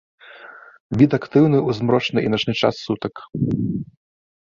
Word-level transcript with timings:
Від 1.01 1.11
актыўны 1.17 1.57
ў 1.59 1.69
змрочны 1.79 2.19
і 2.29 2.31
начны 2.35 2.53
час 2.63 2.75
сутак. 2.87 3.23